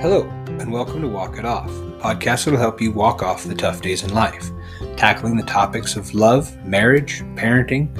[0.00, 0.28] Hello,
[0.60, 3.52] and welcome to Walk It Off, a podcast that will help you walk off the
[3.52, 4.48] tough days in life,
[4.96, 7.92] tackling the topics of love, marriage, parenting,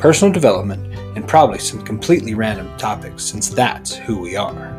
[0.00, 4.74] personal development, and probably some completely random topics since that's who we are.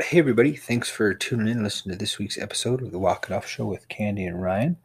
[0.00, 3.26] Hey, everybody, thanks for tuning in and listening to this week's episode of the Walk
[3.30, 4.76] It Off Show with Candy and Ryan.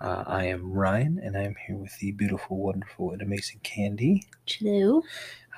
[0.00, 4.24] Uh, I am Ryan, and I am here with the beautiful, wonderful, and amazing Candy.
[4.46, 5.04] Hello.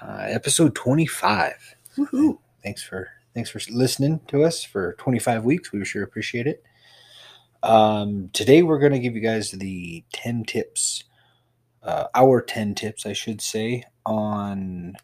[0.01, 1.75] Uh, episode 25.
[1.99, 2.39] Woohoo.
[2.63, 5.73] Thanks for thanks for listening to us for 25 weeks.
[5.73, 6.65] We sure appreciate it.
[7.63, 11.05] Um, today we're going to give you guys the 10 tips,
[11.83, 14.95] uh, our 10 tips, I should say, on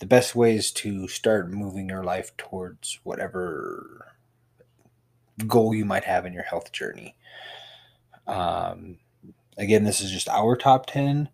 [0.00, 4.14] the best ways to start moving your life towards whatever
[5.46, 7.16] goal you might have in your health journey.
[8.26, 8.98] Um,
[9.58, 11.30] again, this is just our top 10.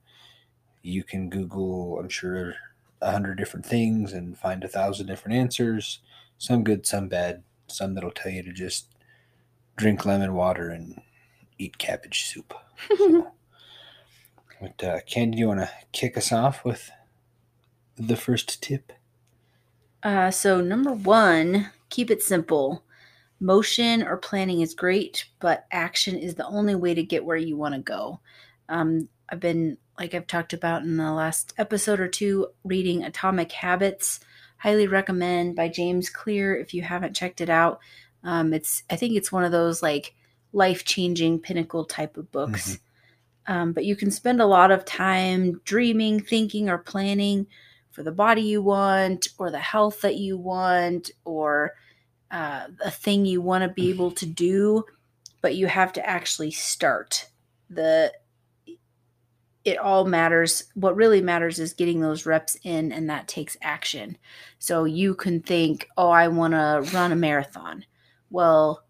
[0.83, 2.55] You can Google, I'm sure,
[3.03, 6.01] a hundred different things and find a thousand different answers.
[6.39, 7.43] Some good, some bad.
[7.67, 8.89] Some that'll tell you to just
[9.77, 11.01] drink lemon water and
[11.59, 12.55] eat cabbage soup.
[12.99, 13.33] So,
[14.61, 16.91] but uh, Candy, do you want to kick us off with
[17.97, 18.93] the first tip?
[20.05, 22.85] Uh, so, number one, keep it simple.
[23.41, 27.57] Motion or planning is great, but action is the only way to get where you
[27.57, 28.21] want to go.
[28.69, 33.51] Um, I've been, like I've talked about in the last episode or two, reading Atomic
[33.51, 34.21] Habits.
[34.59, 37.81] Highly recommend by James Clear if you haven't checked it out.
[38.23, 40.15] Um, it's I think it's one of those like
[40.53, 42.79] life changing pinnacle type of books.
[43.49, 47.49] Um, but you can spend a lot of time dreaming, thinking, or planning
[47.91, 51.73] for the body you want, or the health that you want, or
[52.31, 54.85] uh, a thing you want to be able to do.
[55.41, 57.27] But you have to actually start.
[57.69, 58.13] The
[59.65, 60.65] it all matters.
[60.75, 64.19] What really matters is getting those reps in, and that takes action.
[64.59, 67.85] So you can think, oh, I want to run a marathon.
[68.31, 68.85] Well,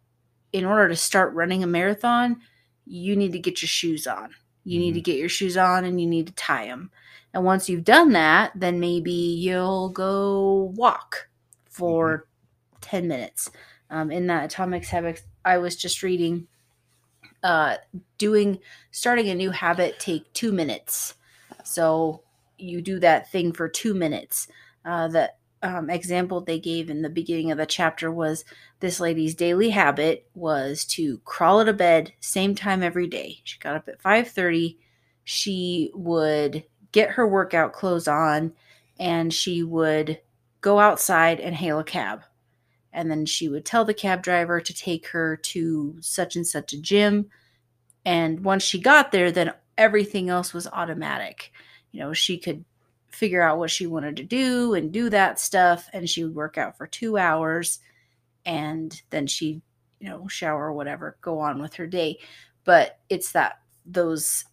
[0.52, 2.40] in order to start running a marathon,
[2.86, 4.30] you need to get your shoes on.
[4.64, 6.90] You need to get your shoes on and you need to tie them.
[7.34, 11.28] And once you've done that, then maybe you'll go walk
[11.68, 12.26] for
[12.82, 13.50] 10 minutes.
[13.90, 16.46] Um, in that Atomic Habits, I was just reading
[17.42, 17.76] uh,
[18.18, 18.58] doing
[18.90, 21.14] starting a new habit take two minutes.
[21.64, 22.22] So
[22.58, 24.48] you do that thing for two minutes.
[24.84, 25.32] Uh, the
[25.62, 28.44] um, example they gave in the beginning of the chapter was
[28.80, 33.40] this lady's daily habit was to crawl out of bed same time every day.
[33.44, 34.78] She got up at five thirty.
[35.24, 38.52] She would get her workout clothes on,
[38.98, 40.20] and she would
[40.60, 42.22] go outside and hail a cab.
[42.92, 46.72] And then she would tell the cab driver to take her to such and such
[46.72, 47.30] a gym.
[48.04, 51.52] And once she got there, then everything else was automatic.
[51.92, 52.64] You know, she could
[53.08, 55.88] figure out what she wanted to do and do that stuff.
[55.92, 57.78] And she would work out for two hours
[58.44, 59.62] and then she'd,
[60.00, 62.18] you know, shower or whatever, go on with her day.
[62.64, 64.44] But it's that, those,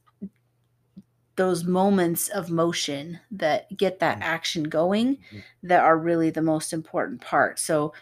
[1.36, 4.24] those moments of motion that get that mm.
[4.24, 5.44] action going mm.
[5.64, 7.60] that are really the most important part.
[7.60, 7.94] So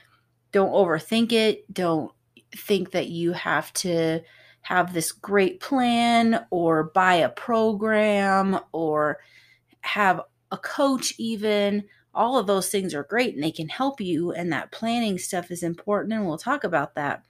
[0.58, 1.72] don't overthink it.
[1.72, 2.12] Don't
[2.52, 4.22] think that you have to
[4.62, 9.20] have this great plan or buy a program or
[9.82, 10.20] have
[10.52, 11.84] a coach even.
[12.12, 15.52] All of those things are great and they can help you and that planning stuff
[15.52, 17.22] is important and we'll talk about that.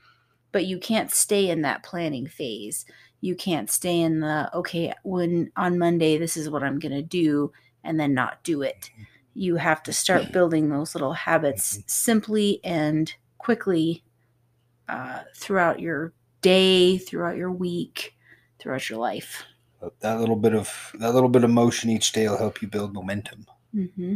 [0.54, 2.86] But you can't stay in that planning phase.
[3.20, 7.02] You can't stay in the okay when on monday this is what i'm going to
[7.02, 7.52] do
[7.84, 9.04] and then not do it mm-hmm.
[9.38, 14.04] You have to start building those little habits simply and quickly
[14.90, 18.16] uh, throughout your day throughout your week
[18.60, 19.44] throughout your life
[20.00, 22.94] that little bit of that little bit of motion each day will help you build
[22.94, 23.46] momentum.
[23.74, 24.16] hmm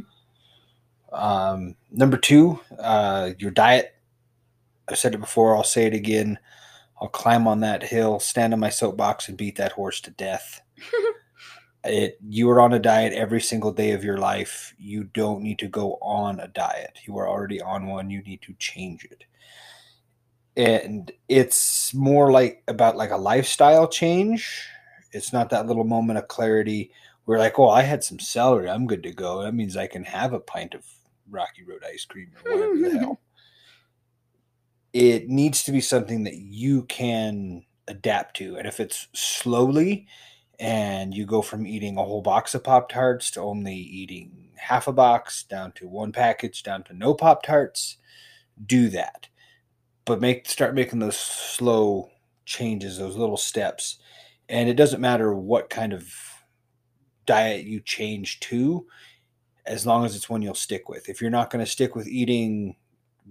[1.12, 3.96] Um, number two, uh, your diet.
[4.88, 5.56] I've said it before.
[5.56, 6.40] I'll say it again.
[7.00, 10.62] I'll climb on that hill, stand on my soapbox, and beat that horse to death.
[11.84, 14.74] it you are on a diet every single day of your life.
[14.78, 17.00] You don't need to go on a diet.
[17.06, 18.10] You are already on one.
[18.10, 19.24] You need to change it.
[20.56, 24.68] And it's more like about like a lifestyle change.
[25.12, 26.92] It's not that little moment of clarity
[27.26, 28.70] where like, oh, I had some celery.
[28.70, 29.42] I'm good to go.
[29.42, 30.86] That means I can have a pint of
[31.30, 33.20] Rocky Road ice cream or whatever the hell.
[34.94, 38.58] It needs to be something that you can adapt to.
[38.58, 40.06] And if it's slowly
[40.62, 44.88] and you go from eating a whole box of Pop Tarts to only eating half
[44.88, 47.98] a box, down to one package, down to no Pop Tarts,
[48.64, 49.28] do that.
[50.06, 52.12] But make start making those slow
[52.46, 53.98] changes, those little steps.
[54.50, 56.14] And it doesn't matter what kind of
[57.26, 58.86] diet you change to,
[59.66, 61.10] as long as it's one you'll stick with.
[61.10, 62.76] If you're not going to stick with eating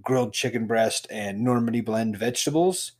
[0.03, 2.93] grilled chicken breast and Normandy blend vegetables,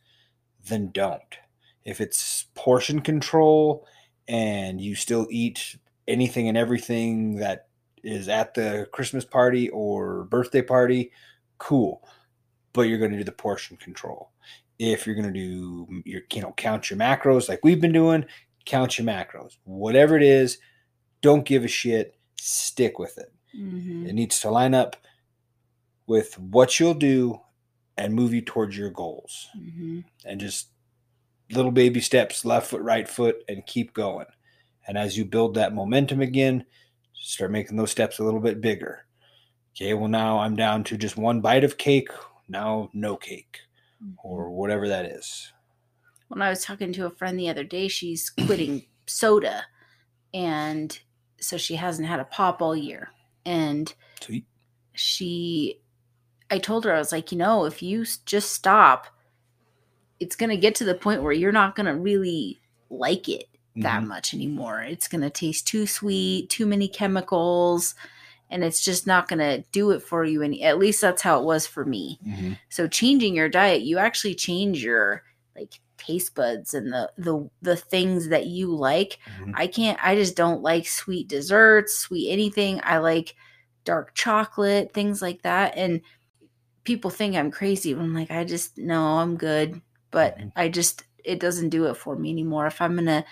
[0.63, 1.35] then don't.
[1.83, 3.85] If it's portion control
[4.27, 5.77] and you still eat
[6.07, 7.67] anything and everything that
[8.03, 11.11] is at the Christmas party or birthday party,
[11.57, 12.07] cool.
[12.73, 14.31] But you're going to do the portion control.
[14.79, 18.25] If you're going to do your, you know, count your macros like we've been doing,
[18.65, 19.57] count your macros.
[19.63, 20.57] Whatever it is,
[21.21, 22.15] don't give a shit.
[22.39, 23.31] Stick with it.
[23.55, 24.07] Mm-hmm.
[24.07, 24.95] It needs to line up
[26.07, 27.41] with what you'll do
[27.97, 29.49] and move you towards your goals.
[29.55, 29.99] Mm-hmm.
[30.25, 30.69] And just
[31.53, 34.27] little baby steps, left foot, right foot, and keep going.
[34.87, 36.65] And as you build that momentum again,
[37.13, 39.05] start making those steps a little bit bigger.
[39.75, 42.09] Okay, well, now I'm down to just one bite of cake,
[42.49, 43.59] now no cake,
[44.03, 44.15] mm-hmm.
[44.23, 45.51] or whatever that is.
[46.27, 49.65] when I was talking to a friend the other day, she's quitting soda.
[50.33, 50.97] And
[51.39, 53.09] so she hasn't had a pop all year.
[53.45, 54.45] And Sweet.
[54.93, 55.81] she,
[56.49, 59.07] I told her, I was like, you know, if you just stop,
[60.21, 63.49] it's going to get to the point where you're not going to really like it
[63.77, 64.07] that Mhm.
[64.07, 64.81] much anymore.
[64.81, 67.95] It's going to taste too sweet, too many chemicals,
[68.49, 70.41] and it's just not going to do it for you.
[70.43, 70.61] any.
[70.63, 72.19] at least that's how it was for me.
[72.25, 72.57] Mhm.
[72.69, 75.23] So changing your diet, you actually change your
[75.55, 79.19] like taste buds and the the the things that you like.
[79.39, 79.53] Mhm.
[79.55, 82.79] I can't I just don't like sweet desserts, sweet anything.
[82.83, 83.35] I like
[83.85, 85.73] dark chocolate, things like that.
[85.77, 86.01] And
[86.83, 87.93] people think I'm crazy.
[87.93, 89.81] but I'm like, I just no, I'm good.
[90.11, 90.51] But Mhm.
[90.55, 92.67] I just it doesn't do it for me anymore.
[92.67, 93.25] If I'm gonna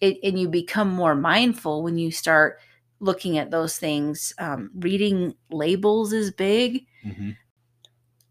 [0.00, 2.58] it and you become more mindful when you start
[3.00, 4.32] looking at those things.
[4.38, 6.86] Um, reading labels is big.
[7.04, 7.36] Mhm.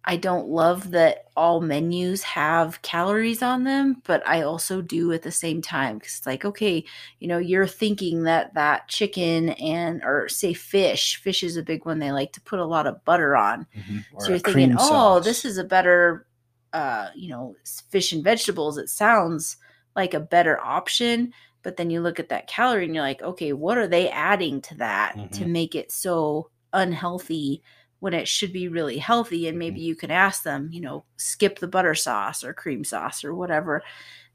[0.05, 5.21] I don't love that all menus have calories on them, but I also do at
[5.21, 6.83] the same time because it's like, okay,
[7.19, 11.85] you know, you're thinking that that chicken and, or say fish, fish is a big
[11.85, 13.65] one they like to put a lot of butter on.
[13.77, 14.03] Mhm.
[14.19, 15.23] So you're thinking, oh, sauce.
[15.25, 16.27] this is a better,
[16.73, 17.55] uh, you know,
[17.89, 18.77] fish and vegetables.
[18.77, 19.57] It sounds
[19.95, 21.33] like a better option.
[21.63, 24.61] But then you look at that calorie and you're like, okay, what are they adding
[24.63, 25.47] to that to Mhm.
[25.47, 27.63] make it so unhealthy
[27.99, 29.47] when it should be really healthy?
[29.47, 33.23] And maybe you can ask them, you know, skip the butter sauce or cream sauce
[33.23, 33.83] or whatever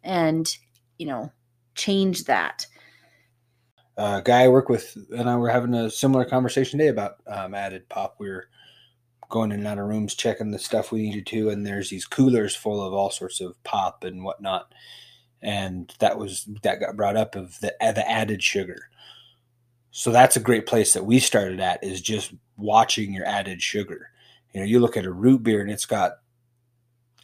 [0.05, 0.57] and,
[0.99, 1.33] you know,
[1.75, 2.67] change that.
[3.97, 7.55] uh, guy I work with and I were having a similar conversation today about um,
[7.55, 8.17] added pop.
[8.19, 8.49] We were
[9.29, 12.07] going in and out of rooms, checking the stuff we needed to, and there's these
[12.07, 14.73] coolers full of all sorts of pop and whatnot.
[15.43, 18.91] And that was that got brought up of the the added sugar.
[19.91, 24.11] So that's a great place that we started at is just watching your added sugar.
[24.53, 26.19] You know, you look at a root beer and it's got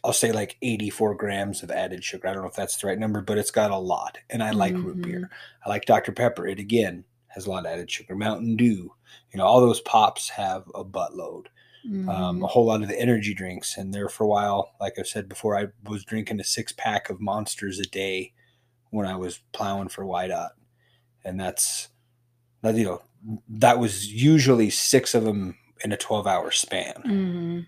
[0.03, 2.27] I'll say like 84 grams of added sugar.
[2.27, 4.19] I don't know if that's the right number, but it's got a lot.
[4.29, 5.03] And I like root Mhm.
[5.03, 5.29] beer.
[5.65, 6.11] I like Dr.
[6.11, 6.45] Pepper.
[6.45, 8.15] It again has a lot of added sugar.
[8.15, 8.93] Mountain Dew,
[9.31, 11.47] you know, all those pops have a buttload.
[11.85, 12.43] Um, Mhm.
[12.43, 13.77] a whole lot of the energy drinks.
[13.77, 17.09] And there for a while, like I've said before, I was drinking a six pack
[17.09, 18.33] of monsters a day
[18.89, 20.51] when I was plowing for WYDOT.
[21.23, 21.89] And that's,
[22.61, 23.01] that, you know,
[23.49, 26.93] that was usually six of them in a 12 hour span.
[27.05, 27.67] Mhm.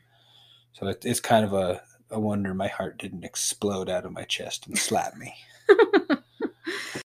[0.73, 4.23] So it, it's kind of a, a wonder my heart didn't explode out of my
[4.23, 5.35] chest and slap me.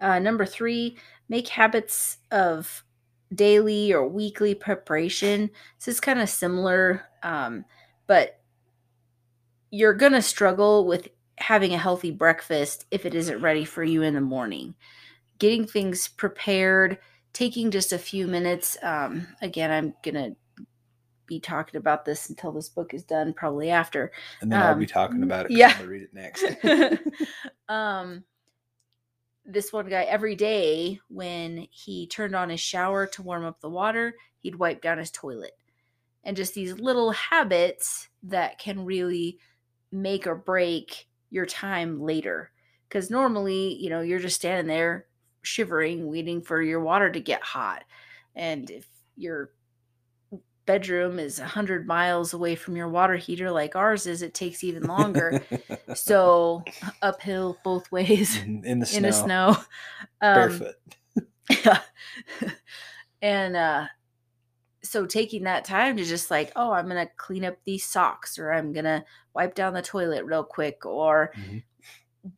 [0.00, 2.84] Uh, number three, make habits of
[3.34, 5.50] daily or weekly preparation.
[5.78, 7.64] This is kind of similar, um,
[8.06, 8.40] but
[9.70, 14.02] you're going to struggle with having a healthy breakfast if it isn't ready for you
[14.02, 14.74] in the morning.
[15.38, 16.98] Getting things prepared,
[17.32, 18.76] taking just a few minutes.
[18.82, 20.36] Um, again, I'm going to
[21.26, 24.12] be talking about this until this book is done, probably after.
[24.42, 25.52] And then I'll be Um, talking about it.
[25.52, 25.72] yeah.
[25.72, 26.44] Gonna read it next.
[27.68, 28.24] um
[29.44, 33.68] this one guy every day when he turned on his shower to warm up the
[33.68, 35.52] water he'd wipe down his toilet.
[36.22, 39.38] And just these little habits that can really
[39.92, 42.50] make or break your time later.
[42.88, 45.06] Because normally you know you're just standing there
[45.42, 47.84] shivering waiting for your water to get hot.
[48.34, 48.86] And if
[49.16, 49.50] your
[50.66, 54.86] bedroom is 100 miles away from your water heater like ours is it takes even
[54.86, 55.40] longer
[55.94, 56.62] so
[57.02, 59.56] uphill both ways in, in the snow, in the snow
[60.22, 60.74] um, barefoot.
[63.22, 63.86] and uh
[64.82, 68.52] so taking that time to just like oh i'm gonna clean up these socks or
[68.52, 69.04] i'm gonna
[69.34, 71.62] wipe down the toilet real quick or Mhm.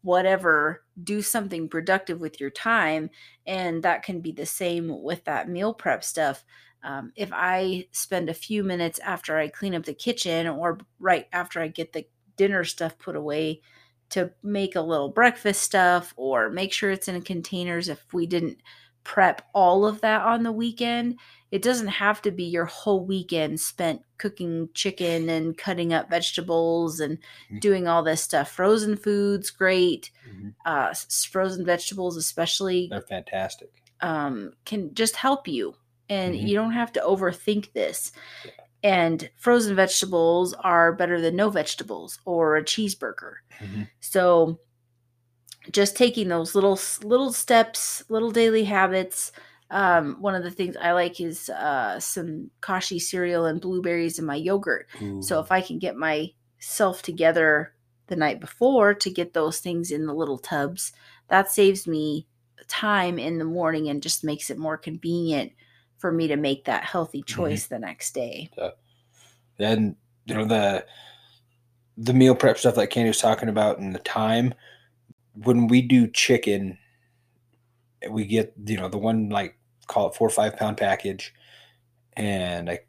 [0.02, 3.08] whatever do something productive with your time
[3.46, 6.44] and that can be the same with that meal prep stuff
[6.82, 11.26] um, if i spend a few minutes after i clean up the kitchen or right
[11.32, 12.06] after i get the
[12.36, 13.60] dinner stuff put away
[14.08, 18.60] to make a little breakfast stuff or make sure it's in containers if we didn't
[19.02, 21.18] prep all of that on the weekend.
[21.52, 26.98] It doesn't have to be your whole weekend spent cooking chicken and cutting up vegetables
[27.00, 27.18] and
[27.50, 27.60] Mhm.
[27.60, 28.50] doing all this stuff.
[28.50, 30.10] Frozen foods, great.
[30.28, 30.54] Mhm.
[30.64, 30.92] Uh,
[31.30, 33.70] frozen vegetables, especially, They're fantastic.
[34.00, 35.74] um, can just help you.
[36.08, 36.48] And Mhm.
[36.48, 38.12] you don't have to overthink this.
[38.82, 43.36] And frozen vegetables are better than no vegetables or a cheeseburger.
[43.60, 43.88] Mhm.
[44.00, 44.60] So
[45.72, 49.32] just taking those little little steps, little daily habits.
[49.70, 54.24] Um, one of the things I like is uh, some kashi cereal and blueberries in
[54.24, 54.86] my yogurt.
[55.20, 57.72] So if I can get myself together
[58.06, 60.92] the night before to get those things in the little tubs,
[61.28, 62.28] that saves me
[62.68, 65.50] time in the morning and just makes it more convenient
[65.98, 68.50] for me to make that healthy choice the next day.
[69.58, 70.84] and you know the
[71.96, 74.52] the meal prep stuff like Candy was talking about and the time
[75.32, 76.78] when we do chicken
[78.10, 81.32] we get you know the one like call it four or five pound package
[82.16, 82.80] and I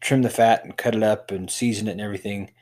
[0.00, 2.52] trim the fat and cut it up and season it and everything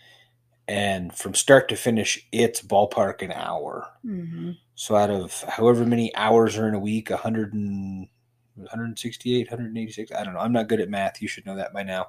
[0.68, 4.52] and from start to finish it's ballpark an hour Mm-hmm.
[4.76, 8.08] so out of however many hours are in a week 100 and
[8.56, 11.82] 168 186 i don't know i'm not good at math you should know that by
[11.82, 12.06] now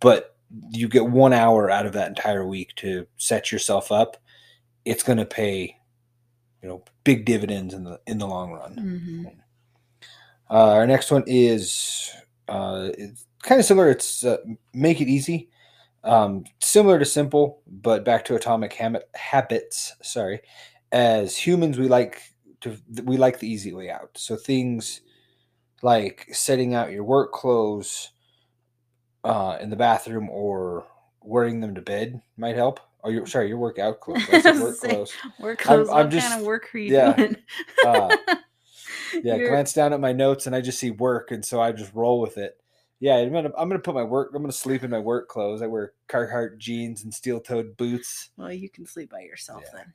[0.00, 0.36] but
[0.70, 4.16] you get one hour out of that entire week to set yourself up
[4.84, 5.76] it's going to pay
[6.62, 9.26] you know big dividends in the in the long run Mm-hmm.
[10.50, 12.12] uh, our next one is
[12.48, 13.90] uh, it's kind of similar.
[13.90, 14.38] It's uh,
[14.72, 15.48] make it easy,
[16.04, 19.94] um, similar to simple, but back to atomic habit, habits.
[20.02, 20.40] Sorry,
[20.92, 22.22] as humans, we like
[22.60, 24.10] to we like the easy way out.
[24.14, 25.00] So things
[25.86, 28.10] like setting out your work clothes
[29.22, 30.84] uh, in the bathroom or
[31.22, 32.80] wearing them to bed might help.
[33.04, 34.26] Or your sorry, your workout clothes.
[34.28, 35.12] Work Say- clothes.
[35.38, 35.88] Work clothes.
[35.88, 37.12] I'm what just- kind of work are you yeah.
[37.14, 37.36] doing?
[37.86, 38.16] Uh,
[39.22, 41.70] yeah, You're- glance down at my notes and I just see work, and so I
[41.70, 42.58] just roll with it.
[42.98, 44.32] Yeah, I'm gonna I'm gonna put my work.
[44.34, 45.62] I'm gonna sleep in my work clothes.
[45.62, 48.30] I wear Carhartt jeans and steel-toed boots.
[48.36, 49.70] Well, you can sleep by yourself Yeah.
[49.78, 49.92] then.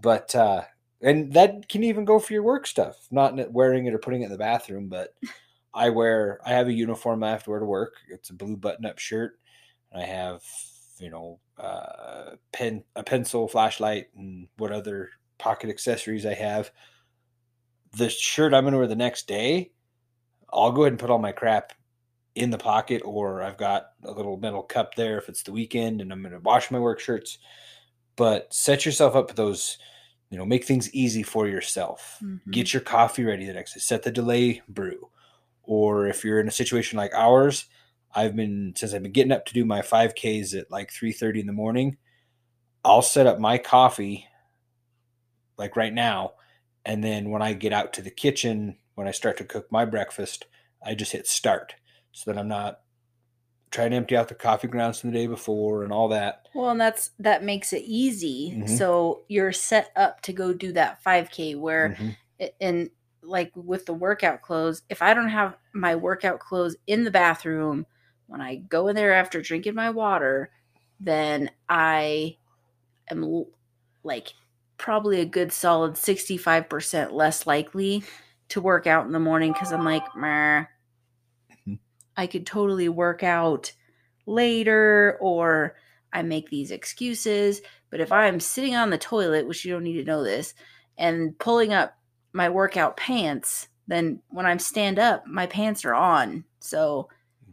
[0.00, 0.62] But uh,
[1.02, 2.96] and that can even go for your work stuff.
[3.10, 5.14] Not wearing it or putting it in the bathroom, but
[5.74, 6.40] I wear.
[6.44, 7.94] I have a uniform I have to wear to work.
[8.08, 9.38] It's a blue button-up shirt,
[9.90, 10.42] and I have
[10.98, 16.70] you know uh, pen a pencil, flashlight, and what other pocket accessories I have.
[17.96, 19.72] The shirt I'm gonna wear the next day,
[20.52, 21.72] I'll go ahead and put all my crap
[22.34, 26.00] in the pocket, or I've got a little metal cup there if it's the weekend
[26.00, 27.38] and I'm gonna wash my work shirts.
[28.16, 29.78] But set yourself up with those,
[30.32, 32.18] you know, make things easy for yourself.
[32.22, 32.40] Mhm.
[32.50, 33.80] Get your coffee ready the next day.
[33.80, 35.10] Set the delay brew.
[35.62, 37.66] Or if you're in a situation like ours,
[38.14, 41.46] I've been since I've been getting up to do my 5Ks at like 3:30 in
[41.46, 41.98] the morning.
[42.84, 44.26] I'll set up my coffee
[45.58, 46.32] like right now,
[46.84, 49.84] and then when I get out to the kitchen, when I start to cook my
[49.84, 50.46] breakfast,
[50.82, 51.74] I just hit start
[52.12, 52.81] so that I'm not
[53.72, 56.46] trying to empty out the coffee grounds from the day before and all that.
[56.54, 58.54] Well, and that's that makes it easy.
[58.56, 58.68] Mhm.
[58.68, 62.16] So you're set up to go do that 5K where Mhm.
[62.38, 62.90] it- and
[63.22, 67.86] like with the workout clothes, if I don't have my workout clothes in the bathroom
[68.26, 70.50] when I go in there after drinking my water,
[71.00, 72.36] then I
[73.10, 73.44] am
[74.04, 74.34] like
[74.78, 78.04] probably a good solid 65% less likely
[78.48, 80.64] to work out in the morning because I'm like, Meh.
[82.16, 83.72] I could totally work out
[84.26, 85.76] later or
[86.12, 87.62] I make these excuses.
[87.90, 90.54] But if I'm sitting on the toilet, which you don't need to know this,
[90.98, 91.96] and pulling up
[92.32, 96.44] my workout pants, then when I'm stand up, my pants are on.
[96.60, 97.08] So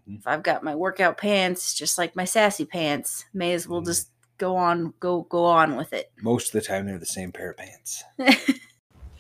[0.08, 0.20] Mhm.
[0.20, 3.86] if I've got my workout pants, just like my sassy pants, may as well Mhm.
[3.86, 6.12] just go on, go go on with it.
[6.22, 8.04] Most of the time, they're the same pair of pants.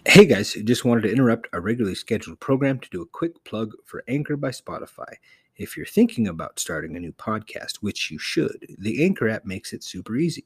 [0.09, 3.75] Hey guys, just wanted to interrupt our regularly scheduled program to do a quick plug
[3.85, 5.13] for Anchor by Spotify.
[5.55, 9.71] If you're thinking about starting a new podcast, which you should, the Anchor app makes
[9.71, 10.45] it super easy.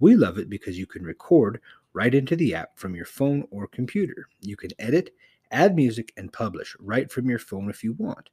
[0.00, 1.60] We love it because you can record
[1.92, 4.26] right into the app from your phone or computer.
[4.40, 5.14] You can edit,
[5.52, 8.30] add music, and publish right from your phone if you want.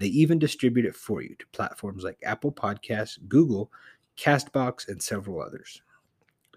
[0.00, 3.70] They even distribute it for you to platforms like Apple Podcasts, Google,
[4.16, 5.80] Castbox, and several others.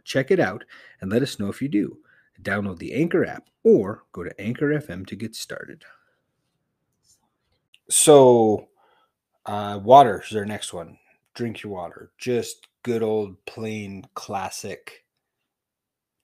[0.03, 0.65] Check it out
[0.99, 1.99] and let us know if you do.
[2.41, 5.83] Download the Anchor app or go to Anchor FM to get started.
[7.89, 8.69] So,
[9.45, 10.97] uh, water is our next one.
[11.33, 12.11] Drink your water.
[12.17, 15.05] Just good old, plain, classic,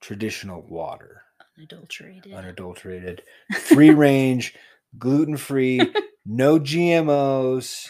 [0.01, 1.23] traditional water.
[1.57, 2.33] Unadulterated.
[2.33, 3.23] Unadulterated,
[3.59, 4.55] free range,
[4.97, 5.81] gluten free,
[6.25, 7.89] no GMOs,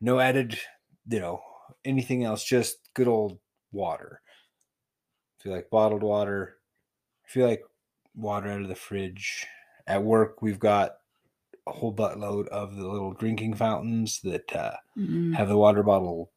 [0.00, 0.58] no added,
[1.08, 1.40] you know,
[1.84, 2.44] anything else.
[2.44, 3.38] Just good old
[3.72, 4.20] water.
[5.38, 6.56] If you like bottled water,
[7.24, 7.62] if feel like
[8.14, 9.46] water out of the fridge,
[9.86, 10.92] at work we've got
[11.66, 15.34] a whole buttload of the little drinking fountains that uh, Mm.
[15.34, 16.30] have the water bottle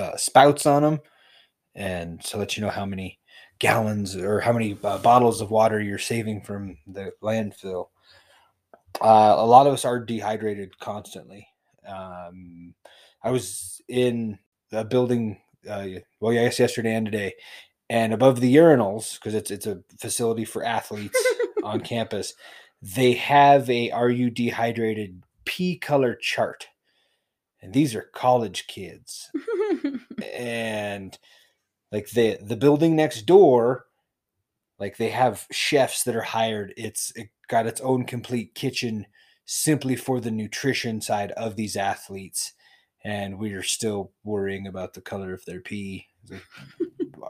[0.00, 1.00] uh, spouts on them,
[1.74, 3.18] and so let you know how many
[3.58, 7.88] gallons or how many uh, bottles of water you're saving from the landfill.
[9.00, 11.46] Uh, a lot of us are dehydrated constantly.
[11.86, 12.74] Um,
[13.22, 14.38] I was in
[14.72, 15.86] a building, uh,
[16.20, 17.34] well, yeah, I guess yesterday and today,
[17.88, 21.18] and above the urinals because it's it's a facility for athletes
[21.64, 22.34] on campus.
[22.82, 26.66] They have a "Are you dehydrated?" pea color chart,
[27.62, 29.30] and these are college kids
[30.34, 31.18] and
[31.92, 33.86] like the the building next door
[34.78, 39.06] like they have chefs that are hired it's it got its own complete kitchen
[39.44, 42.52] simply for the nutrition side of these athletes
[43.04, 46.06] and we are still worrying about the color of their pee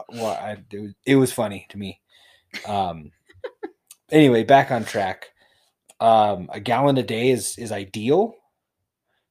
[0.09, 1.99] Well, I, it, was, it was funny to me.
[2.67, 3.11] Um
[4.11, 5.29] anyway back on track.
[6.01, 8.35] Um a gallon a day is is ideal.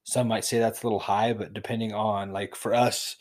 [0.05, 3.17] Some might say that's a little high but depending on like for us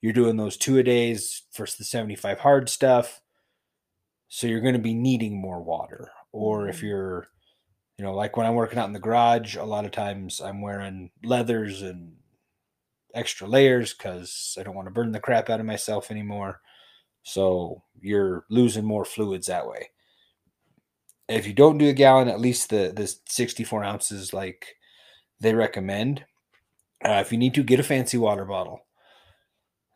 [0.00, 3.20] you're doing those two a days versus the 75 hard stuff.
[4.28, 6.10] So you're going to be needing more water.
[6.32, 6.82] Or if Mhm.
[6.82, 7.28] you're
[7.98, 10.60] you know like when i'm working out in the garage a lot of times i'm
[10.62, 12.16] wearing leathers and
[13.14, 16.60] extra layers because i don't want to burn the crap out of myself anymore
[17.28, 19.90] so you're losing more fluids that way.
[21.28, 24.76] If you don't do a gallon at least the the 64 ounces like
[25.40, 26.24] they recommend
[27.04, 28.80] uh, if you need to get a fancy water bottle.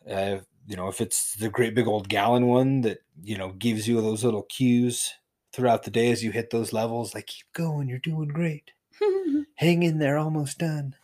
[0.09, 3.89] Uh, you know if it's the great big old gallon one that you know gives
[3.89, 5.15] you those little cues
[5.53, 8.73] throughout the day as you hit those levels like keep going you're doing great.
[9.57, 10.97] Hang in there almost done.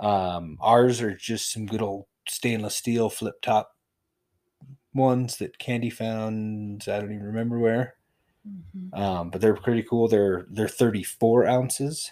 [0.00, 3.72] Um ours are just some good old stainless steel flip top
[4.98, 7.94] ones that candy found i don't even remember where
[8.46, 8.98] Mhm.
[8.98, 12.10] um but they're pretty cool they're they're 34 ounces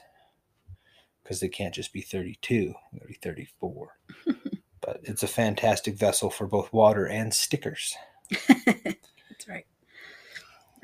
[1.23, 3.97] because they can't just be 32 they'll be 34
[4.81, 7.95] but it's a fantastic vessel for both water and stickers
[8.67, 9.67] That's right.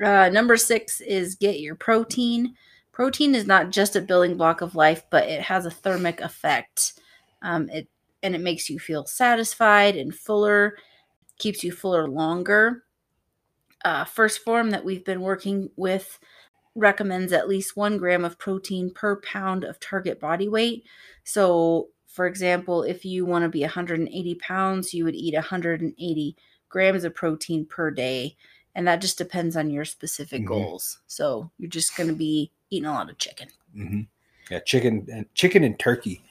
[0.03, 2.55] Uh, number six is get your protein.
[2.91, 6.93] Protein is not just a building block of life, but it has a thermic effect.
[7.41, 7.87] Um, it
[8.21, 10.77] and it makes you feel satisfied and fuller,
[11.37, 12.83] keeps you fuller longer.
[13.85, 16.19] Uh, 1st Phorm that we've been working with
[16.75, 20.85] recommends at least one gram of protein per pound of target body weight.
[21.23, 26.35] So, for example, if you want to be 180 pounds, you would eat 180
[26.69, 28.35] grams of protein per day.
[28.75, 30.47] And that just depends on your specific Mhm.
[30.47, 30.99] goals.
[31.07, 33.49] So, you're just going to be eating a lot of chicken.
[33.73, 34.01] hmm
[34.49, 36.21] yeah chicken and chicken and turkey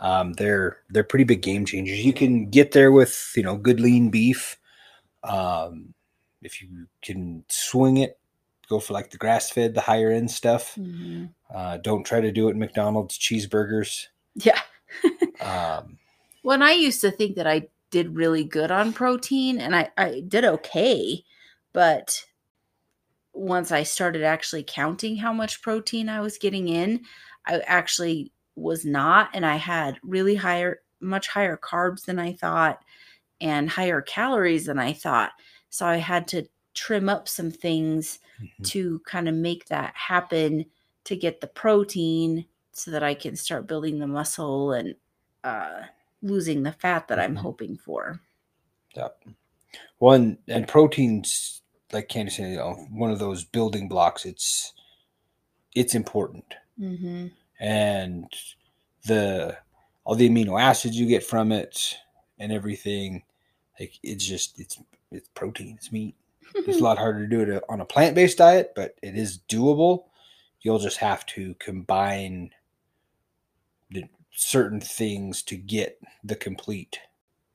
[0.00, 2.04] um, they're they're pretty big game changers.
[2.04, 4.58] You can get there with you know good lean beef.
[5.22, 5.94] Um,
[6.42, 8.18] if you can swing it
[8.70, 10.78] go for like the grass fed the higher end stuff.
[11.52, 14.06] Uh, don't try to do it in mcdonald's cheeseburgers.
[14.36, 14.60] Yeah.
[15.40, 15.98] um,
[16.42, 20.22] When I used to think that I did really good on protein and I, I
[20.26, 21.24] did okay,
[21.72, 22.24] but
[23.32, 27.02] once I started actually counting how much protein I was getting in,
[27.46, 29.30] I actually was not.
[29.34, 32.80] And I had really higher, much higher carbs than I thought
[33.40, 35.32] and higher calories than I thought.
[35.70, 38.64] So I had to trim up some things Mhm.
[38.68, 40.64] to kind of make that happen
[41.04, 44.94] to get the protein so that I can start building the muscle and
[45.44, 45.82] uh,
[46.22, 47.40] losing the fat that I'm Mhm.
[47.40, 48.20] hoping for.
[48.94, 49.24] Yep.
[49.98, 54.24] One and proteins, like Candy said, you know, one of those building blocks.
[54.26, 54.74] It's
[55.74, 57.28] it's important, Mm-hmm.
[57.60, 58.26] And
[59.06, 59.56] the
[60.04, 61.96] all the amino acids you get from it
[62.38, 63.22] and everything,
[63.78, 64.80] like it's just it's
[65.12, 65.76] it's protein.
[65.76, 66.16] It's meat.
[66.66, 69.38] It's a lot harder to do it on a plant based diet, but it is
[69.48, 70.06] doable.
[70.62, 72.50] You'll just have to combine
[73.90, 76.98] the certain things to get the complete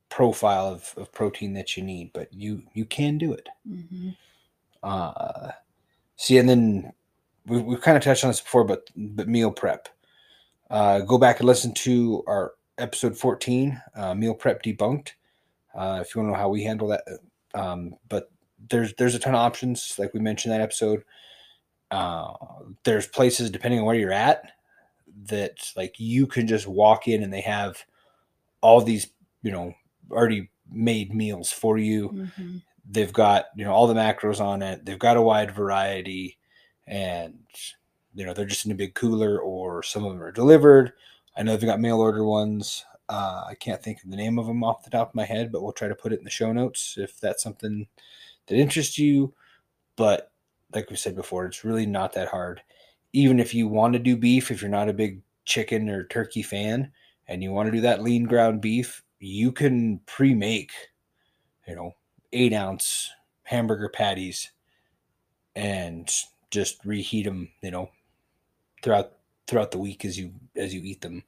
[0.09, 3.49] profile of, of protein that you need, but you you can do it.
[3.67, 4.09] hmm
[4.83, 5.51] Uh,
[6.17, 6.93] see, and then
[7.47, 9.89] we, we've kind of touched on this before, but but meal prep.
[10.69, 15.11] Uh, go back and listen to our episode 14, uh, meal prep debunked.
[15.73, 17.03] Uh, if you want to know how we handle that,
[17.53, 18.31] um, but
[18.69, 21.03] there's there's a ton of options, like we mentioned that episode.
[21.91, 22.33] Uh,
[22.83, 24.51] there's places depending on where you're at
[25.27, 27.83] that like you can just walk in and they have
[28.61, 29.09] all these
[29.43, 29.73] you know
[30.11, 32.57] already made meals for you hmm
[32.89, 36.37] they've got you know all the macros on it they've got a wide variety
[36.87, 37.39] and
[38.15, 40.93] you know they're just in a big cooler or some of them are delivered.
[41.37, 42.85] I know they've got mail order ones.
[43.07, 45.51] Uh, i can't think of the name of them off the top of my head
[45.51, 47.85] but we'll try to put it in the show notes if that's something
[48.47, 49.33] that interests you.
[49.95, 50.31] But
[50.73, 52.61] like we said before it's really not that hard.
[53.13, 56.41] Even if you want to do beef, if you're not a big chicken or turkey
[56.41, 56.91] fan
[57.27, 60.71] and you want to do that lean ground beef, you can pre make,
[61.67, 61.91] you know,
[62.33, 63.09] eight ounce
[63.43, 64.51] hamburger patties
[65.55, 66.11] and
[66.51, 67.89] just reheat them, you know,
[68.85, 69.13] throughout
[69.47, 71.23] throughout the week as you as you eat them.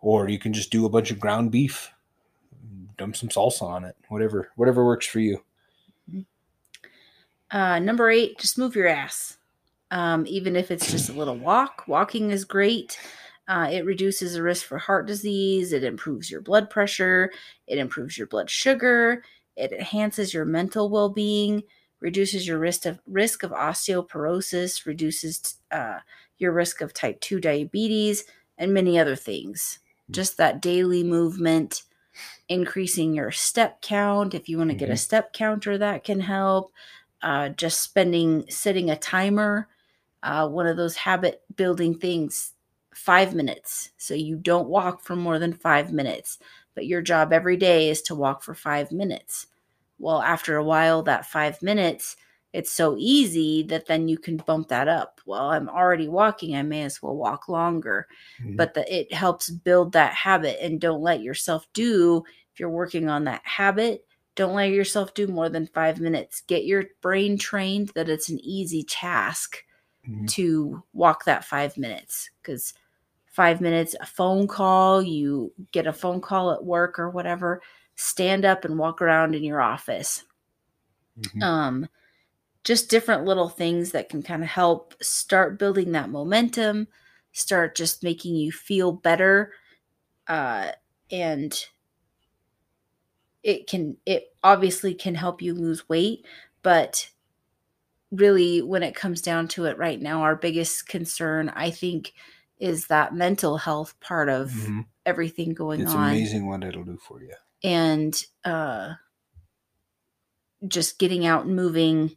[0.00, 1.92] Or you can just do a bunch of ground beef,
[2.96, 5.42] dump some salsa on it, whatever whatever works for you.
[7.50, 9.36] Uh, number eight, just move your ass.
[9.92, 12.98] Um, even if it's just a little walk, walking is great.
[13.46, 15.72] Uh, it reduces the risk for heart disease.
[15.72, 17.30] It improves your blood pressure.
[17.68, 19.22] It improves your blood sugar.
[19.54, 21.62] It enhances your mental well being,
[22.00, 26.00] reduces your risk of risk of osteoporosis, reduces uh,
[26.38, 28.24] your risk of type two diabetes,
[28.58, 29.78] and many other things.
[30.10, 31.82] Just that daily movement,
[32.48, 34.34] increasing your step count.
[34.34, 34.98] If you want to get a mm-hmm.
[34.98, 36.72] step counter, that can help.
[37.22, 39.68] Uh, just spending setting a timer,
[40.22, 42.52] uh, one of those habit building things
[42.94, 43.90] five minutes.
[43.96, 46.38] So you don't walk for more than five minutes,
[46.74, 49.46] but your job every day is to walk for five minutes.
[49.98, 52.16] Well, after a while, that five minutes,
[52.56, 55.20] it's so easy that then you can bump that up.
[55.26, 58.08] Well, I'm already walking, I may as well walk longer.
[58.40, 58.56] Mm-hmm.
[58.56, 63.10] But the, it helps build that habit and don't let yourself do, if you're working
[63.10, 66.40] on that habit, don't let yourself do more than five minutes.
[66.46, 69.62] Get your brain trained that it's an easy task
[70.08, 70.24] mm-hmm.
[70.24, 72.72] to walk that five minutes because
[73.26, 77.60] five minutes, a phone call, you get a phone call at work or whatever,
[77.96, 80.24] stand up and walk around in your office.
[81.20, 81.42] Mm-hmm.
[81.42, 81.88] Um,
[82.66, 86.88] just different little things that can kind of help start building that momentum,
[87.30, 89.52] start just making you feel better.
[90.26, 90.72] Uh,
[91.08, 91.64] and
[93.44, 96.26] it can, it obviously can help you lose weight,
[96.64, 97.08] but
[98.10, 102.14] really, when it comes down to it right now, our biggest concern, I think,
[102.58, 104.80] is that mental health part of mm-hmm.
[105.04, 106.10] everything going it's on.
[106.10, 107.34] It's amazing what it'll do for you.
[107.62, 108.94] And uh,
[110.66, 112.16] just getting out and moving,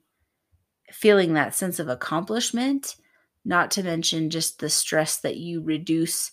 [0.91, 2.95] feeling that sense of accomplishment,
[3.45, 6.32] not to mention just the stress that you reduce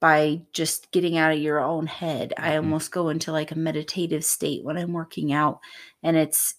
[0.00, 2.32] by just getting out of your own head.
[2.36, 2.44] Mm-hmm.
[2.44, 5.60] I almost go into like a meditative state when I'm working out
[6.02, 6.54] and it's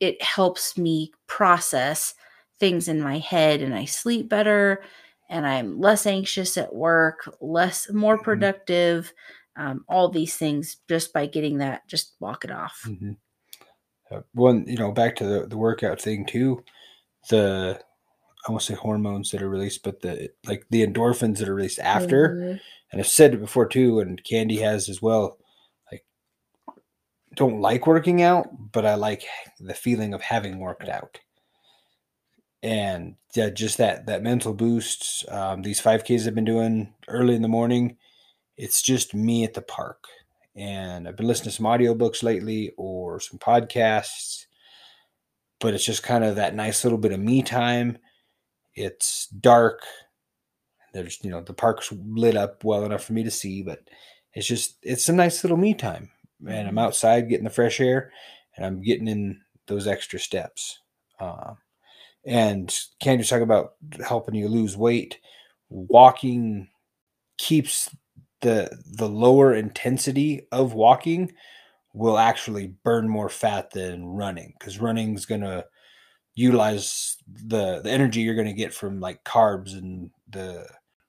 [0.00, 2.14] it helps me process
[2.58, 4.82] things in my head and I sleep better
[5.28, 8.24] and I'm less anxious at work, less more mm-hmm.
[8.24, 9.12] productive,
[9.56, 12.82] um, all these things just by getting that, just walk it off.
[12.86, 13.12] Mm-hmm.
[14.10, 16.62] Uh, one, you know, back to the, the workout thing too,
[17.30, 17.80] the,
[18.46, 21.80] I won't say hormones that are released, but the, like the endorphins that are released
[21.80, 22.28] after.
[22.28, 22.56] Mm-hmm.
[22.92, 25.38] And I've said it before too, and Candy has as well.
[25.90, 26.04] Like,
[27.34, 29.24] don't like working out, but I like
[29.58, 31.18] the feeling of having worked out
[32.66, 35.28] and yeah, just that that mental boost.
[35.28, 37.96] Um, these 5Ks I've been doing early in the morning,
[38.56, 40.04] it's just me at the park,
[40.56, 44.46] and I've been listening to some audiobooks lately or some podcasts,
[45.60, 47.98] but it's just kind of that nice little bit of me time.
[48.74, 49.82] It's dark.
[50.94, 53.80] There's you know the park's lit up well enough for me to see, but
[54.32, 56.10] it's just it's a nice little me time,
[56.46, 56.78] and I'm mm-hmm.
[56.78, 58.12] outside getting the fresh air,
[58.56, 60.78] and I'm getting in those extra steps.
[61.20, 61.54] Uh,
[62.24, 65.18] and can you talk about helping you lose weight?
[65.68, 66.68] Walking
[67.38, 67.94] keeps
[68.46, 71.32] the the lower intensity of walking
[71.92, 75.64] will actually burn more fat than running because running is going to
[76.36, 80.64] utilize the the energy you're going to get from like carbs and the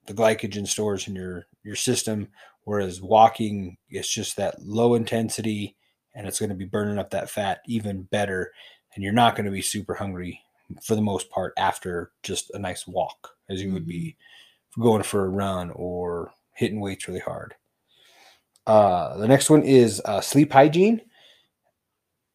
[0.06, 2.26] the glycogen stores in your your system
[2.64, 5.76] whereas walking it's just that low intensity
[6.16, 8.50] and it's going to be burning up that fat even better
[8.96, 10.40] and you're not going to be super hungry
[10.82, 14.16] for the most part after just a nice walk as you would be
[14.72, 14.82] mm-hmm.
[14.82, 17.54] going for a run or hitting weights really hard.
[18.66, 21.00] Uh, the next one is uh, sleep hygiene,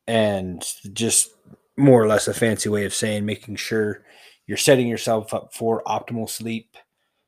[0.08, 1.30] and just
[1.78, 4.06] more or less a fancy way of saying making sure
[4.48, 6.78] you're setting yourself up for optimal sleep,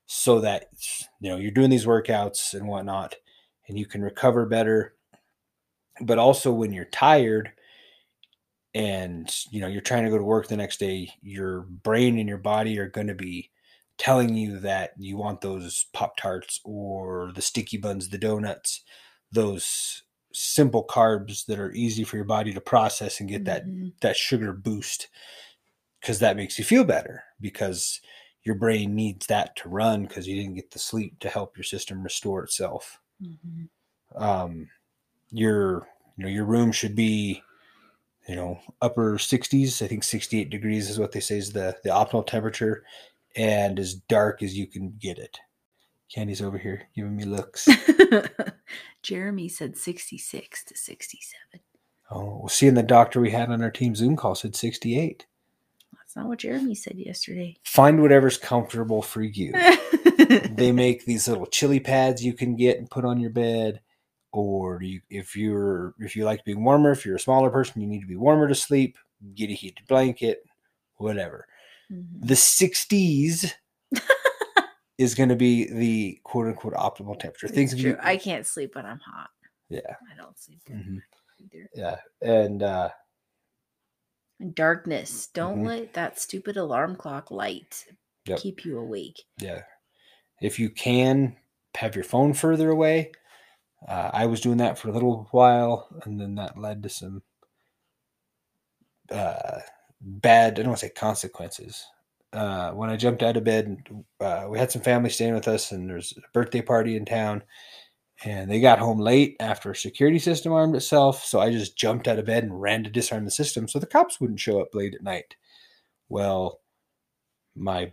[0.06, 0.70] so that
[1.20, 3.14] you know you're doing these workouts and whatnot,
[3.68, 4.94] and you can recover better.
[6.00, 7.52] But also when you're tired,
[8.74, 12.28] and you know you're trying to go to work the next day your brain and
[12.28, 13.50] your body are going to be
[13.98, 18.82] telling you that you want those pop tarts or the sticky buns the donuts
[19.32, 23.84] those simple carbs that are easy for your body to process and get mm-hmm.
[23.84, 25.08] that that sugar boost
[26.00, 28.00] because that makes you feel better because
[28.42, 31.64] your brain needs that to run because you didn't get the sleep to help your
[31.64, 34.22] system restore itself mm-hmm.
[34.22, 34.68] um
[35.30, 37.42] your you know your room should be
[38.28, 41.90] you know upper 60s i think 68 degrees is what they say is the the
[41.90, 42.84] optimal temperature
[43.36, 45.38] and as dark as you can get it.
[46.12, 47.68] Candy's over here giving me looks.
[49.02, 51.60] Jeremy said 66 to 67.
[52.10, 55.26] Oh, well, seeing the doctor we had on our team Zoom call said 68.
[55.92, 57.56] That's not what Jeremy said yesterday.
[57.64, 59.52] Find whatever's comfortable for you.
[60.50, 63.80] they make these little chili pads you can get and put on your bed
[64.32, 67.86] or you, if you're if you like being warmer if you're a smaller person you
[67.86, 68.98] need to be warmer to sleep
[69.34, 70.44] get a heated blanket
[70.96, 71.46] whatever
[71.92, 72.26] Mhm.
[72.26, 73.52] the 60s
[74.98, 78.00] is going to be the quote unquote optimal temperature things It's you- true.
[78.02, 79.30] I can't sleep when I'm hot.
[79.68, 81.00] yeah I don't sleep Mhm.
[81.38, 81.68] either.
[81.74, 82.90] yeah and uh
[84.40, 85.28] And darkness.
[85.28, 85.66] Don't Mhm.
[85.66, 87.86] let that stupid alarm clock light
[88.26, 88.38] Yep.
[88.40, 89.22] keep you awake.
[89.40, 89.62] yeah
[90.40, 91.36] if you can
[91.76, 93.12] have your phone further away
[93.86, 97.22] uh, i was doing that for a little while and then that led to some
[99.10, 99.60] uh,
[100.00, 101.84] bad i don't want to say consequences
[102.32, 103.76] uh, when i jumped out of bed
[104.20, 107.42] uh, we had some family staying with us and there's a birthday party in town
[108.24, 112.08] and they got home late after a security system armed itself so i just jumped
[112.08, 114.74] out of bed and ran to disarm the system so the cops wouldn't show up
[114.74, 115.36] late at night
[116.08, 116.60] well
[117.54, 117.90] my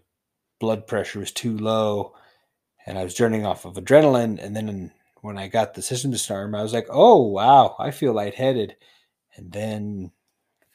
[0.59, 2.13] blood pressure was too low
[2.85, 4.43] and I was turning off of adrenaline.
[4.43, 8.13] And then when I got the system disarmed, I was like, oh, wow, I feel
[8.13, 8.75] lightheaded.
[9.35, 10.11] And then,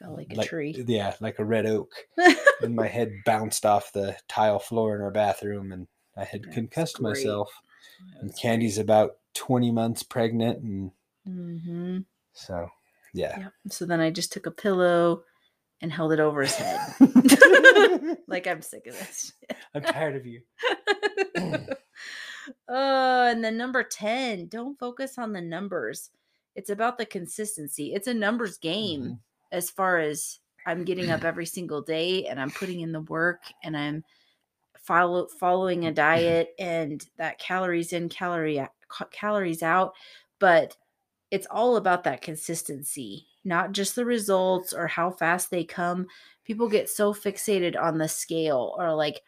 [0.01, 0.83] Felt like a like, tree.
[0.87, 1.91] yeah, like a red oak.
[2.61, 6.55] and my head bounced off the tile floor in our bathroom and I had That's
[6.55, 7.09] concussed great.
[7.09, 7.51] myself.
[8.21, 10.59] And Candy's about 20 months pregnant.
[10.63, 10.91] And
[11.25, 11.99] hmm
[12.33, 12.69] so,
[13.13, 13.37] yeah.
[13.39, 13.53] Yep.
[13.69, 15.23] So then I just took a pillow
[15.81, 16.79] and held it over his head.
[18.27, 19.33] like I'm sick of this.
[19.73, 20.41] I'm tired of you.
[21.37, 21.57] uh,
[22.67, 26.09] and then number 10, don't focus on the numbers.
[26.55, 27.93] It's about the consistency.
[27.93, 29.19] It's a numbers game Mhm.
[29.51, 33.41] As far as I'm getting up every single day and I'm putting in the work
[33.63, 34.03] and I'm
[34.77, 38.65] follow following a diet and that calories in, calorie
[39.11, 39.93] calories out,
[40.39, 40.75] but
[41.31, 46.07] it's all about that consistency, not just the results or how fast they come.
[46.43, 49.21] People get so fixated on the scale or like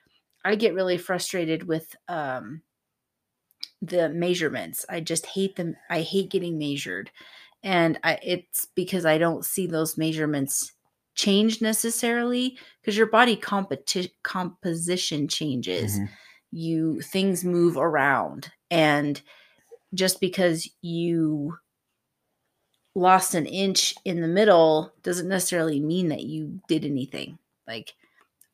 [0.43, 2.63] I get really frustrated with um
[3.81, 4.85] the measurements.
[4.89, 5.75] I just hate them.
[5.89, 7.11] I hate getting measured.
[7.63, 10.71] And I it's because I don't see those measurements
[11.15, 15.99] change necessarily because your body competi- composition changes.
[15.99, 16.09] Mhm.
[16.51, 19.21] You things move around and
[19.93, 21.57] just because you
[22.95, 27.37] lost an inch in the middle doesn't necessarily mean that you did anything.
[27.67, 27.93] Like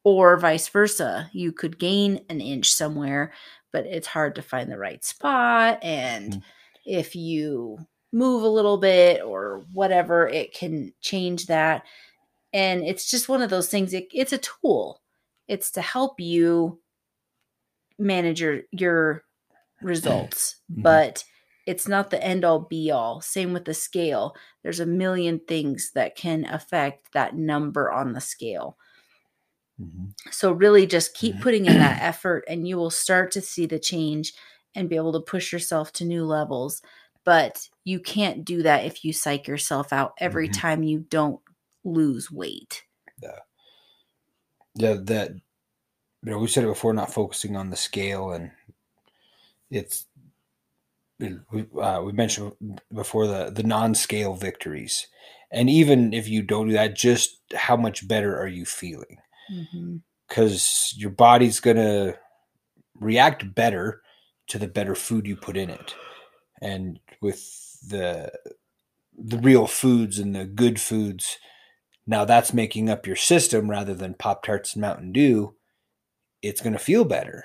[0.04, 1.30] or vice versa.
[1.34, 3.34] You could gain an inch somewhere,
[3.74, 5.80] but it's hard to find the right spot.
[5.84, 6.44] And Mhm.
[6.86, 7.80] if you
[8.18, 11.84] move a little bit or whatever, it can change that.
[12.54, 13.94] And it's just one of those things.
[13.94, 15.02] It, it's a tool.
[15.48, 16.80] It's to help you
[18.00, 19.24] manage your your
[19.82, 20.84] results, Mhm.
[20.84, 21.24] but
[21.68, 23.22] it's not the end all be all.
[23.22, 24.36] Same with the scale.
[24.64, 28.78] There's a million things that can affect that number on the scale.
[29.82, 30.14] Mhm.
[30.32, 33.80] So really just keep putting in that effort and you will start to see the
[33.80, 34.34] change
[34.76, 36.82] and be able to push yourself to new levels.
[37.28, 40.54] But you can't do that if you psych yourself out every Mhm.
[40.54, 41.42] time you don't
[41.84, 42.86] lose weight.
[43.22, 43.40] yeah
[44.76, 45.32] Yeah, that
[46.24, 48.52] you know we said it before not focusing on the scale and
[49.72, 50.08] it's
[51.52, 52.54] we uh, we mentioned
[52.94, 55.08] before the the non-scale victories
[55.52, 59.18] and even if you don't do that just how much better are you feeling
[59.52, 59.98] Mm-hmm.
[60.28, 62.16] because your body's gonna
[63.00, 64.02] react better
[64.48, 65.96] to the better food you put in it
[66.62, 67.42] and with
[67.88, 68.32] the
[69.18, 71.38] the real foods and the good foods
[72.06, 75.56] now that's making up your system rather than pop tarts and mountain dew
[76.44, 77.44] it's going to feel better.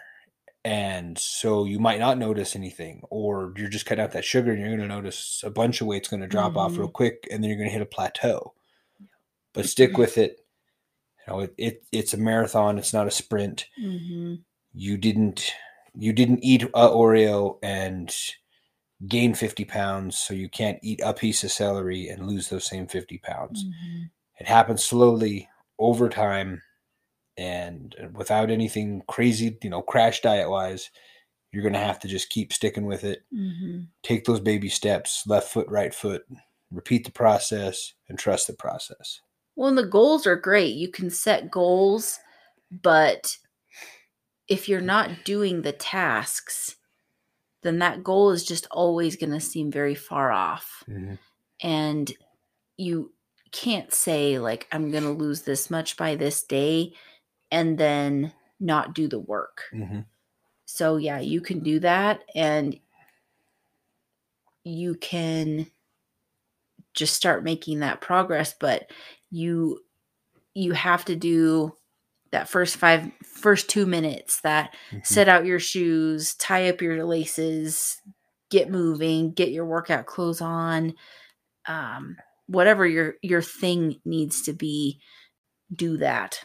[0.64, 4.61] And so you might not notice anything or you're just cutting out that sugar and
[4.61, 6.79] you're going to notice a bunch of weight's going to drop off Mhm.
[6.79, 8.53] real quick and then you're going to hit a plateau.
[9.55, 10.44] But stick with it.
[11.27, 13.66] You know it, it it's a marathon it's not a sprint.
[13.83, 14.35] Mm-hmm.
[14.75, 15.53] you didn't
[15.98, 18.14] you didn't eat a oreo and
[19.08, 22.86] gain 50 pounds so you can't eat a piece of celery and lose those same
[22.86, 24.02] 50 pounds Mm-hmm.
[24.38, 26.62] it happens slowly over time
[27.36, 30.90] and without anything crazy you know crash diet wise
[31.50, 33.80] you're going to have to just keep sticking with it Mm-hmm.
[34.02, 36.24] take those baby steps left foot right foot
[36.70, 39.20] repeat the process and trust the process
[39.56, 40.74] Well, and the goals are great.
[40.74, 42.18] You can set goals,
[42.82, 43.36] but
[44.48, 46.76] if you're not doing the tasks,
[47.62, 50.85] then that goal is just always going to seem very far off.
[51.62, 52.12] And
[52.77, 53.14] you
[53.53, 56.94] can't say, like, I'm going to lose this much by this day
[57.51, 59.64] and then not do the work.
[59.72, 60.01] hmm
[60.66, 62.79] So yeah, you can do that and
[64.64, 65.66] you can
[66.94, 68.90] just start making that progress, but
[69.31, 69.81] you
[70.55, 71.75] you have to do
[72.33, 75.07] that first five first 2 minutes that Mhm.
[75.07, 78.01] set out your shoes, tie up your laces,
[78.51, 80.95] get moving, get your workout clothes on,
[81.68, 82.16] um
[82.49, 85.01] whatever your your thing needs to be,
[85.75, 86.45] do that.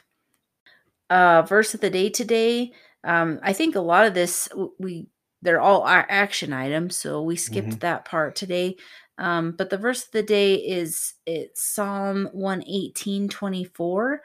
[1.10, 2.73] Uh verse of the day today,
[3.04, 5.08] um I think a lot of this we
[5.41, 7.80] they're all a- action items, so we skipped Mhm.
[7.80, 8.76] that part today.
[9.17, 14.21] Um but the verse of the day is it's Psalm 118 24.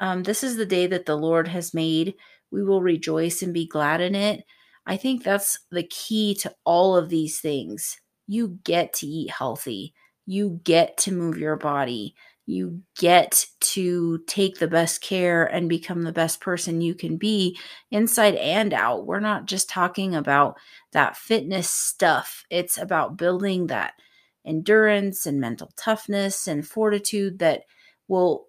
[0.00, 2.14] Um, this is the day that the Lord has made.
[2.50, 4.44] We will rejoice and be glad in it.
[4.86, 7.98] I think that's the key to all of these things.
[8.26, 9.94] You get to eat healthy,
[10.26, 12.14] you get to move your body,
[12.46, 17.58] you get to take the best care and become the best person you can be
[17.90, 19.06] inside and out.
[19.06, 20.56] We're not just talking about
[20.92, 23.94] that fitness stuff, it's about building that
[24.46, 27.62] endurance and mental toughness and fortitude that
[28.08, 28.46] will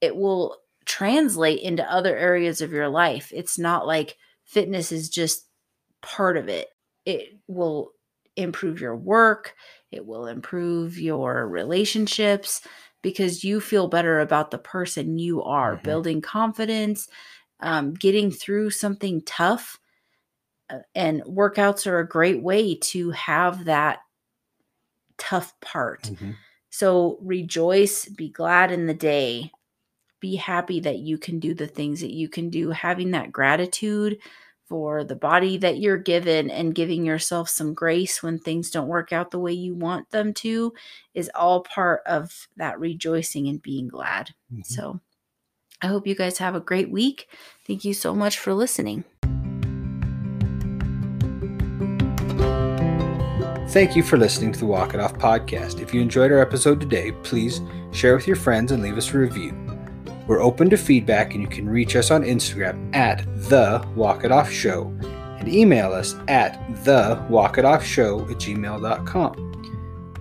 [0.00, 3.32] it will translate into other areas of your life.
[3.34, 5.48] It's not like fitness is just
[6.02, 6.68] part of it.
[7.04, 7.92] It will
[8.36, 9.54] improve your work,
[9.90, 12.60] it will improve your relationships
[13.02, 15.82] because you feel better about the person you are, Mhm.
[15.84, 17.08] building confidence,
[17.60, 19.78] um, getting through something tough.
[20.70, 24.00] Uh, And workouts are a great way to have that
[25.18, 26.10] tough part.
[26.10, 26.36] Mhm.
[26.70, 29.52] So rejoice, be glad in the day,
[30.20, 34.18] be happy that you can do the things that you can do, having that gratitude
[34.68, 39.12] for the body that you're given and giving yourself some grace when things don't work
[39.12, 40.72] out the way you want them to
[41.14, 44.34] is all part of that rejoicing and being glad.
[44.52, 44.66] Mhm.
[44.66, 45.00] So
[45.80, 47.28] I hope you guys have a great week.
[47.66, 49.04] Thank you so much for listening.
[53.70, 55.82] Thank you for listening to the Walk It Off podcast.
[55.82, 59.18] If you enjoyed our episode today, please share with your friends and leave us a
[59.18, 59.65] review.
[60.26, 64.32] We're open to feedback and you can reach us on Instagram at the Walk It
[64.32, 64.92] Off Show
[65.38, 69.46] and email us at the Walk It Off Show at gmail.com.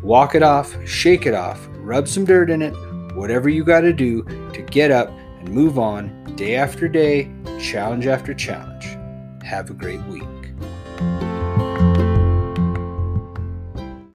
[0.03, 2.75] Walk it off, shake it off, rub some dirt in it,
[3.15, 4.21] whatever you got to do
[4.53, 8.85] to get up and move on day after day, challenge after challenge.
[9.43, 10.23] Have a great week.